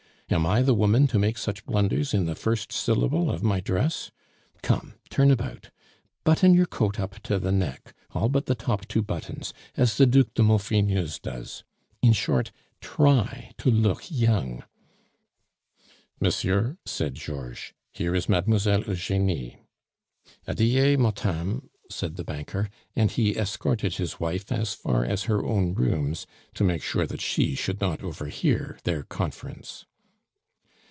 Am 0.33 0.45
I 0.45 0.61
the 0.61 0.73
woman 0.73 1.07
to 1.07 1.19
make 1.19 1.37
such 1.37 1.65
blunders 1.65 2.13
in 2.13 2.25
the 2.25 2.35
first 2.35 2.71
syllable 2.71 3.29
of 3.29 3.43
my 3.43 3.59
dress? 3.59 4.11
Come, 4.63 4.93
turn 5.09 5.29
about. 5.29 5.71
Button 6.23 6.53
your 6.53 6.67
coat 6.67 7.01
up 7.01 7.19
to 7.23 7.37
the 7.37 7.51
neck, 7.51 7.93
all 8.11 8.29
but 8.29 8.45
the 8.45 8.55
two 8.55 8.65
top 8.65 9.05
buttons, 9.07 9.53
as 9.75 9.97
the 9.97 10.05
Duc 10.05 10.33
de 10.33 10.41
Maufrigneuse 10.41 11.19
does. 11.19 11.65
In 12.01 12.13
short, 12.13 12.53
try 12.79 13.51
to 13.57 13.69
look 13.69 14.09
young." 14.09 14.63
"Monsieur," 16.21 16.77
said 16.85 17.15
Georges, 17.15 17.73
"here 17.91 18.15
is 18.15 18.29
Mademoiselle 18.29 18.85
Eugenie." 18.85 19.57
"Adie, 20.47 20.95
motame," 20.95 21.67
said 21.89 22.15
the 22.15 22.23
banker, 22.23 22.69
and 22.95 23.11
he 23.11 23.35
escorted 23.37 23.95
his 23.95 24.21
wife 24.21 24.49
as 24.49 24.73
far 24.75 25.03
as 25.03 25.23
her 25.23 25.43
own 25.45 25.73
rooms, 25.73 26.25
to 26.53 26.63
make 26.63 26.81
sure 26.83 27.05
that 27.05 27.19
she 27.19 27.53
should 27.53 27.81
not 27.81 28.01
overhear 28.01 28.79
their 28.85 29.03
conference. 29.03 29.85